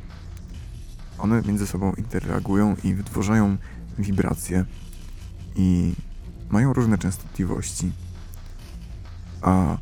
[1.17, 3.57] One między sobą interagują i wytwarzają
[3.97, 4.65] wibracje
[5.55, 5.93] i
[6.49, 7.91] mają różne częstotliwości.
[9.41, 9.77] A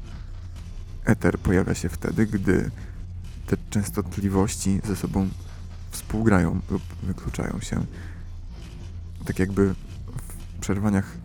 [1.06, 2.72] eter pojawia się wtedy, gdy
[3.48, 5.30] te częstotliwości ze sobą
[5.92, 7.86] współgrają lub wykluczają się.
[9.26, 9.74] Tak jakby
[10.58, 11.18] w przerwaniach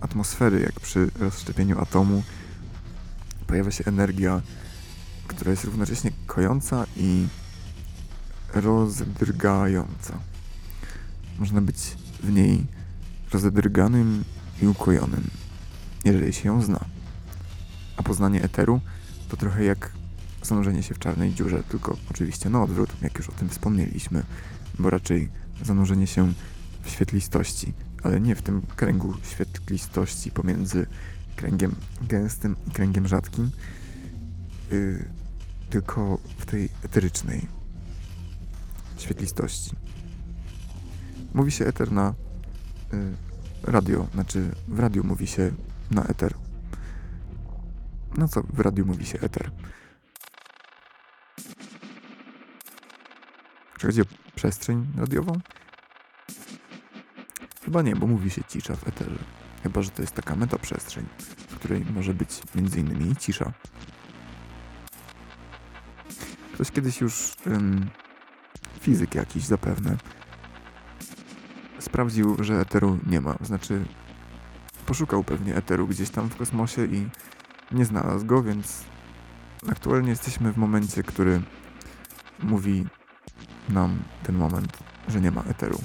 [0.00, 2.22] atmosfery, jak przy rozszczepieniu atomu,
[3.46, 4.42] pojawia się energia,
[5.26, 7.26] która jest równocześnie kojąca i
[8.54, 10.18] rozdrgająca.
[11.38, 12.66] Można być w niej
[13.32, 14.24] rozedrganym
[14.62, 15.30] i ukojonym,
[16.04, 16.84] jeżeli się ją zna.
[17.96, 18.80] A poznanie eteru
[19.28, 19.90] to trochę jak
[20.42, 24.22] zanurzenie się w czarnej dziurze, tylko oczywiście na odwrót, jak już o tym wspomnieliśmy,
[24.78, 25.28] bo raczej
[25.62, 26.32] zanurzenie się
[26.82, 27.72] w świetlistości,
[28.02, 30.86] ale nie w tym kręgu świetlistości pomiędzy
[31.36, 33.50] kręgiem gęstym i kręgiem rzadkim,
[34.70, 35.04] yy,
[35.70, 37.46] tylko w tej eterycznej
[38.98, 39.76] świetlistości.
[41.34, 42.14] Mówi się eter na
[42.94, 43.12] y,
[43.62, 45.52] radio, znaczy w radiu mówi się
[45.90, 46.34] na eter.
[48.18, 49.50] No co w radiu mówi się eter?
[53.82, 54.04] Czy chodzi o
[54.34, 55.32] przestrzeń radiową?
[57.64, 59.18] Chyba nie, bo mówi się cisza w eterze.
[59.62, 61.06] Chyba, że to jest taka metaprzestrzeń,
[61.48, 63.52] w której może być innymi cisza.
[66.54, 67.90] Ktoś kiedyś już, ym,
[68.80, 69.96] fizyk jakiś zapewne,
[71.78, 73.36] sprawdził, że eteru nie ma.
[73.40, 73.84] Znaczy,
[74.86, 77.08] poszukał pewnie eteru gdzieś tam w kosmosie i
[77.72, 78.84] nie znalazł go, więc
[79.68, 81.42] aktualnie jesteśmy w momencie, który
[82.42, 82.84] mówi
[83.68, 85.78] nam ten moment, że nie ma eteru.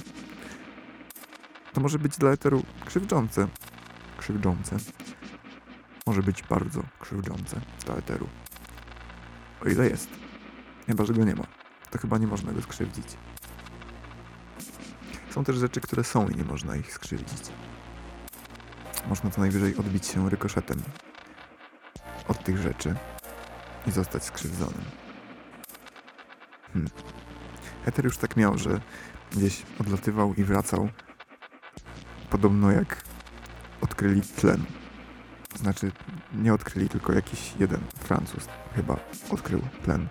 [1.73, 3.47] To może być dla eteru krzywdzące.
[4.17, 4.77] Krzywdzące.
[6.07, 8.27] Może być bardzo krzywdzące dla eteru.
[9.65, 10.09] O ile jest.
[10.87, 11.43] Chyba, że go nie ma.
[11.91, 13.17] To chyba nie można go skrzywdzić.
[15.29, 17.41] Są też rzeczy, które są i nie można ich skrzywdzić.
[19.09, 20.81] Można co najwyżej odbić się rykoszetem
[22.27, 22.95] od tych rzeczy.
[23.87, 24.85] i zostać skrzywdzonym.
[26.73, 26.91] Hmm.
[27.85, 28.81] Eter już tak miał, że
[29.31, 30.89] gdzieś odlatywał i wracał.
[32.29, 33.03] Podobno jak
[33.81, 34.65] odkryli tlen.
[35.55, 35.91] Znaczy,
[36.33, 38.97] nie odkryli, tylko jakiś jeden Francuz chyba
[39.29, 40.07] odkrył tlen.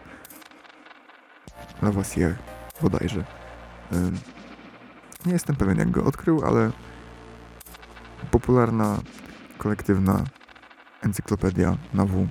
[1.83, 2.37] Lavoisier
[2.83, 3.25] bodajże.
[5.27, 6.71] Nie jestem pewien jak go odkrył, ale
[8.31, 8.99] popularna,
[9.59, 10.25] kolektywna
[11.03, 12.29] encyklopedia na W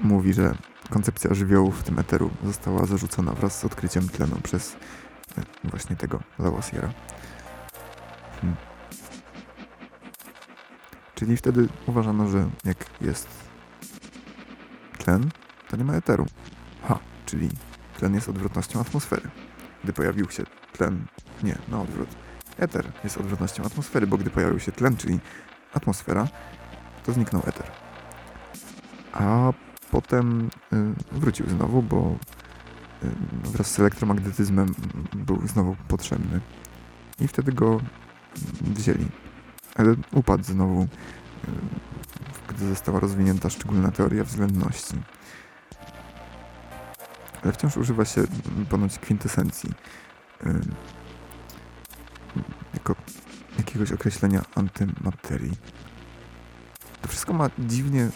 [0.00, 0.54] mówi, że
[0.92, 4.72] koncepcja żywiołów w tym eteru została zarzucona wraz z odkryciem tlenu przez
[5.38, 6.92] y, właśnie tego Lavoisiera.
[8.40, 8.56] Hmm.
[11.14, 13.28] Czyli wtedy uważano, że jak jest
[14.98, 15.30] tlen,
[15.68, 16.26] to nie ma eteru.
[16.82, 17.48] Ha, czyli
[17.98, 19.30] tlen jest odwrotnością atmosfery.
[19.84, 21.06] Gdy pojawił się tlen,
[21.42, 22.08] nie, na odwrót.
[22.58, 25.20] Eter jest odwrotnością atmosfery, bo gdy pojawił się tlen, czyli
[25.74, 26.28] atmosfera,
[27.04, 27.66] to zniknął eter.
[29.12, 29.52] A
[29.90, 30.50] potem
[31.12, 32.16] wrócił znowu, bo
[33.02, 33.08] y,
[33.44, 34.74] wraz z elektromagnetyzmem
[35.14, 36.40] był znowu potrzebny.
[37.20, 37.80] I wtedy go
[38.60, 39.06] wzięli.
[39.74, 40.86] Ale upadł znowu, y,
[42.48, 44.94] gdy została rozwinięta szczególna teoria względności.
[47.42, 48.24] Ale wciąż używa się
[48.70, 49.70] ponoć kwintesencji
[50.46, 50.60] y,
[52.74, 52.94] jako
[53.58, 55.52] jakiegoś określenia antymaterii.
[57.02, 58.08] To wszystko ma dziwnie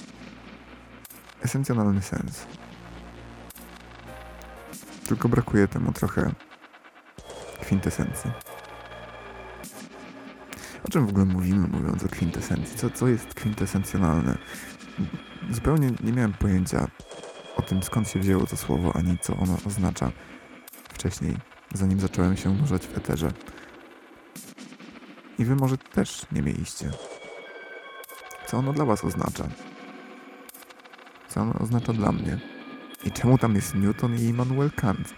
[1.46, 2.46] esencjonalny sens.
[5.06, 6.32] Tylko brakuje temu trochę
[7.60, 8.30] kwintesencji.
[10.84, 12.78] O czym w ogóle mówimy, mówiąc o kwintesencji?
[12.78, 14.38] Co, co jest kwintesencjonalne?
[15.50, 16.86] Zupełnie nie miałem pojęcia
[17.56, 20.12] o tym, skąd się wzięło to słowo, ani co ono oznacza
[20.88, 21.36] wcześniej,
[21.74, 23.32] zanim zacząłem się unurzać w eterze.
[25.38, 26.90] I wy może też nie mieliście.
[28.46, 29.48] Co ono dla was oznacza?
[31.36, 32.38] Oznacza dla mnie?
[33.04, 35.14] I czemu tam jest Newton i Immanuel Kant?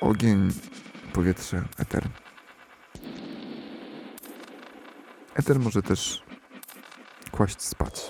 [0.00, 0.50] Ogień,
[1.12, 2.08] powietrze, eter.
[5.34, 6.22] Eter może też
[7.30, 8.00] kłaść spać.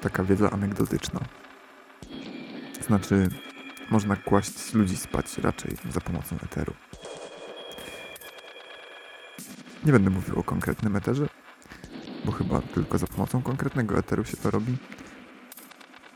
[0.00, 1.20] Taka wiedza anegdotyczna.
[2.86, 3.28] Znaczy,
[3.90, 6.74] można kłaść ludzi spać raczej za pomocą eteru.
[9.84, 11.28] Nie będę mówił o konkretnym eterze,
[12.34, 14.76] chyba tylko za pomocą konkretnego eteru się to robi.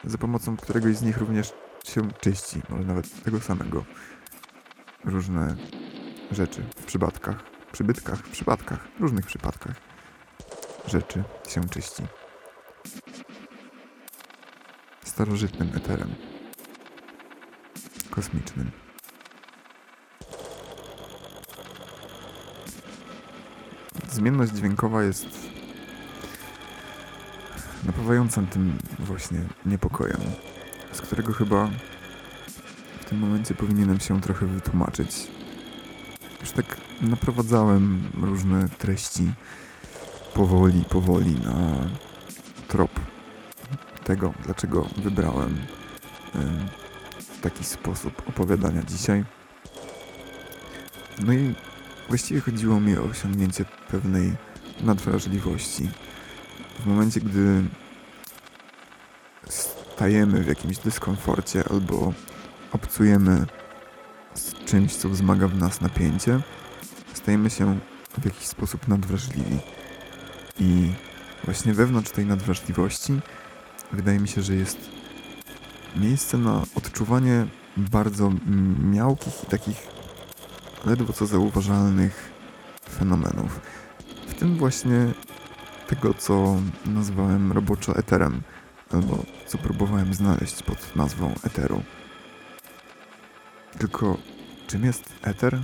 [0.04, 1.52] Za pomocą któregoś z nich również
[1.84, 3.84] się czyści, może nawet tego samego.
[5.04, 5.56] Różne
[6.30, 7.36] rzeczy w przypadkach,
[7.72, 9.74] przybytkach, w przypadkach, różnych przypadkach
[10.86, 12.02] rzeczy się czyści.
[15.04, 16.14] Starożytnym eterem.
[18.10, 18.70] Kosmicznym.
[24.10, 25.47] Zmienność dźwiękowa jest
[27.84, 30.20] napawającym tym właśnie niepokojem,
[30.92, 31.70] z którego chyba
[33.00, 35.26] w tym momencie powinienem się trochę wytłumaczyć.
[36.40, 39.32] Już tak naprowadzałem różne treści
[40.34, 41.88] powoli, powoli na
[42.68, 42.90] trop
[44.04, 45.58] tego, dlaczego wybrałem
[46.34, 46.68] em,
[47.40, 49.24] taki sposób opowiadania dzisiaj.
[51.24, 51.54] No i
[52.08, 54.36] właściwie chodziło mi o osiągnięcie pewnej
[54.80, 55.88] nadwrażliwości.
[56.78, 57.64] W momencie, gdy
[59.48, 62.12] stajemy w jakimś dyskomforcie albo
[62.72, 63.46] obcujemy
[64.34, 66.40] z czymś, co wzmaga w nas napięcie,
[67.14, 67.78] stajemy się
[68.18, 69.58] w jakiś sposób nadwrażliwi.
[70.60, 70.92] I
[71.44, 73.20] właśnie wewnątrz tej nadwrażliwości
[73.92, 74.78] wydaje mi się, że jest
[75.96, 78.32] miejsce na odczuwanie bardzo
[78.82, 79.76] miałkich i takich
[80.86, 82.30] ledwo co zauważalnych
[82.90, 83.60] fenomenów.
[84.28, 85.12] W tym właśnie
[85.89, 88.43] tego, co nazwałem roboczo eterem,
[88.93, 91.82] albo co próbowałem znaleźć pod nazwą eteru.
[93.78, 94.16] Tylko
[94.66, 95.59] czym jest eter?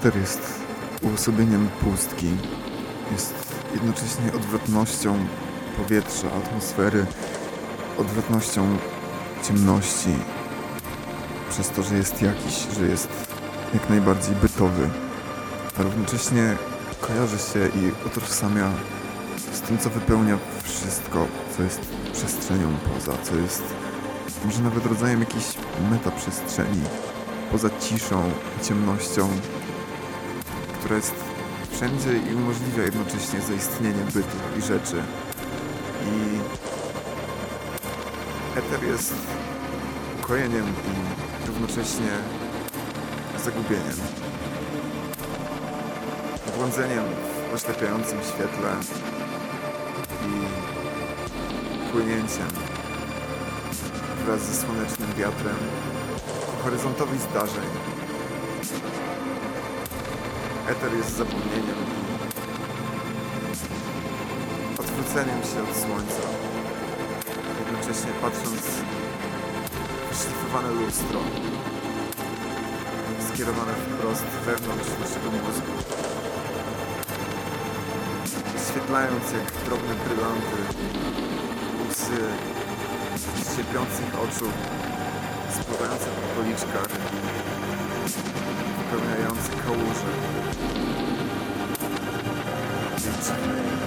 [0.00, 0.40] Eter jest
[1.02, 2.26] uosobieniem pustki.
[3.12, 3.34] Jest
[3.74, 5.16] jednocześnie odwrotnością
[5.76, 7.06] powietrza, atmosfery,
[7.98, 8.76] odwrotnością
[9.48, 10.14] ciemności,
[11.50, 13.08] przez to, że jest jakiś, że jest
[13.74, 14.90] jak najbardziej bytowy,
[15.78, 16.56] a równocześnie
[17.00, 18.72] kojarzy się i utożsamia
[19.52, 21.26] z tym, co wypełnia wszystko,
[21.56, 21.80] co jest
[22.12, 23.62] przestrzenią poza, co jest
[24.44, 25.44] może nawet rodzajem jakiejś
[25.90, 26.82] metaprzestrzeni,
[27.52, 28.30] poza ciszą
[28.60, 29.28] i ciemnością,
[30.90, 31.14] która jest
[31.72, 35.02] wszędzie i umożliwia jednocześnie zaistnienie bytu i rzeczy.
[36.06, 36.38] I
[38.58, 39.14] eter jest
[40.22, 42.10] ukojeniem i równocześnie
[43.44, 43.96] zagubieniem.
[46.56, 47.04] Błądzeniem
[47.50, 48.70] w oślepiającym świetle
[50.26, 50.32] i
[51.92, 52.48] płynięciem
[54.24, 55.56] wraz ze słonecznym wiatrem
[56.62, 57.89] horyzontowi zdarzeń.
[60.70, 61.80] Eter jest zapomnieniem
[64.78, 66.22] odwróceniem się od słońca.
[67.58, 68.62] Jednocześnie patrząc
[70.10, 71.20] w szlifowane lustro
[73.28, 75.72] skierowane wprost wewnątrz naszego mózgu.
[78.70, 80.58] Świetlając jak drobne brylanty
[81.90, 82.22] łzy
[83.54, 84.48] ślepiących oczu
[85.60, 86.88] spływające po policzkach
[88.90, 90.10] wypełniające kałuże.
[92.90, 93.79] Tej dziwnej cyjanowej